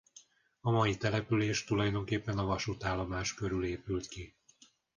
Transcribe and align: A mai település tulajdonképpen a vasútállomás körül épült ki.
A 0.61 0.71
mai 0.71 0.97
település 0.97 1.63
tulajdonképpen 1.63 2.37
a 2.37 2.43
vasútállomás 2.45 3.33
körül 3.33 3.65
épült 3.65 4.07
ki. 4.07 4.35